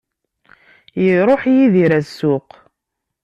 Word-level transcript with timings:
Iruḥ 1.09 1.41
Yidir 1.55 1.91
ɣer 1.95 2.03
ssuq. 2.07 2.49